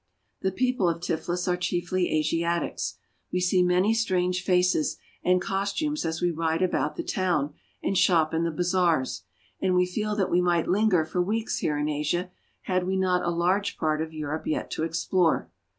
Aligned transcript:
The 0.41 0.51
people 0.51 0.89
of 0.89 0.99
Tiflis 0.99 1.47
are 1.47 1.55
chiefly 1.55 2.09
Asiatics. 2.11 2.95
We 3.31 3.39
see 3.39 3.61
many 3.61 3.93
strange 3.93 4.43
faces 4.43 4.97
and 5.23 5.39
costumes 5.39 6.05
as 6.05 6.23
we 6.23 6.31
ride 6.31 6.63
about 6.63 6.95
the 6.95 7.03
town 7.03 7.53
and 7.83 7.95
shop 7.95 8.33
in 8.33 8.43
the 8.43 8.49
bazaars; 8.49 9.21
and 9.59 9.75
we 9.75 9.85
feel 9.85 10.15
that 10.15 10.31
we 10.31 10.41
might 10.41 10.67
linger 10.67 11.05
for 11.05 11.21
weeks 11.21 11.59
here 11.59 11.77
in 11.77 11.87
Asia 11.87 12.31
had 12.63 12.87
we 12.87 12.95
not 12.97 13.23
a 13.23 13.29
large 13.29 13.77
part 13.77 14.01
of 14.01 14.11
Europe 14.11 14.47
yet 14.47 14.71
to 14.71 14.81
explore. 14.83 15.51